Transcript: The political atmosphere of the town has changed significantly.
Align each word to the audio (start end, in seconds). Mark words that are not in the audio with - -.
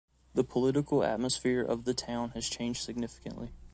The 0.33 0.43
political 0.43 1.03
atmosphere 1.03 1.61
of 1.61 1.85
the 1.85 1.93
town 1.93 2.31
has 2.31 2.49
changed 2.49 2.81
significantly. 2.81 3.51